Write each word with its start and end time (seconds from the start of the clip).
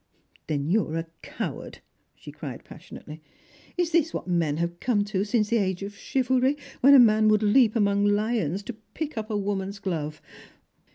"Then 0.47 0.67
you 0.67 0.87
are 0.87 0.97
a 0.97 1.05
coward!" 1.21 1.77
she 2.15 2.31
cried 2.31 2.63
passionately. 2.63 3.21
"Is 3.77 3.91
this 3.91 4.15
what 4.15 4.27
men 4.27 4.57
have 4.57 4.79
come 4.79 5.03
to 5.03 5.23
since 5.23 5.49
the 5.49 5.57
age 5.57 5.83
of 5.83 5.95
chivalry, 5.95 6.57
when 6.79 6.95
a 6.95 6.99
man 6.99 7.27
would 7.27 7.43
leap 7.43 7.75
among 7.75 8.05
lions 8.05 8.63
to 8.63 8.73
pick 8.95 9.15
up 9.15 9.29
a 9.29 9.37
woman's 9.37 9.77
glove 9.77 10.19